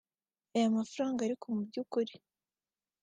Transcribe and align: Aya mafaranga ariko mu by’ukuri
Aya 0.55 0.75
mafaranga 0.77 1.19
ariko 1.23 1.45
mu 1.55 1.61
by’ukuri 1.67 2.13